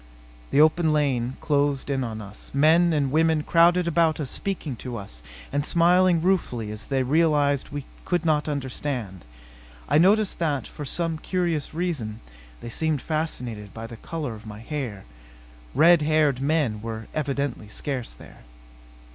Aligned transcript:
The 0.49 0.59
open 0.59 0.91
lane 0.91 1.37
closed 1.41 1.87
in 1.87 2.03
on 2.03 2.21
us. 2.21 2.49
Men 2.55 2.91
and 2.91 3.11
women 3.11 3.43
crowded 3.43 3.87
about 3.87 4.19
us 4.19 4.31
speaking 4.31 4.75
to 4.77 4.97
us 4.97 5.21
and 5.51 5.63
smiling 5.63 6.23
ruefully 6.23 6.71
as 6.71 6.87
they 6.87 7.03
realized 7.03 7.69
we 7.69 7.85
could 8.03 8.25
not 8.25 8.47
understand. 8.49 9.25
I 9.87 9.99
noticed 9.99 10.39
that, 10.39 10.65
for 10.65 10.85
some 10.85 11.19
curious 11.19 11.75
reason, 11.75 12.19
they 12.61 12.69
seemed 12.69 12.99
fascinated 12.99 13.75
by 13.75 13.85
the 13.85 13.95
color 13.97 14.33
of 14.33 14.47
my 14.47 14.57
hair. 14.61 15.05
Red 15.75 16.01
haired 16.01 16.41
men 16.41 16.81
were 16.81 17.05
evidently 17.13 17.67
scarce 17.67 18.15
there. 18.15 18.39